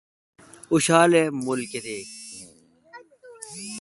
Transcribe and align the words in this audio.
اوں 0.69 0.81
شالہ 0.85 1.21
مول 1.43 1.61
کتیک 1.71 2.07